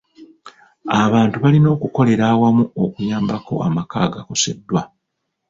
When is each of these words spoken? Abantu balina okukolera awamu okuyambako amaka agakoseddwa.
Abantu 1.05 1.35
balina 1.43 1.67
okukolera 1.75 2.23
awamu 2.33 2.63
okuyambako 2.83 3.53
amaka 3.67 3.95
agakoseddwa. 4.07 4.81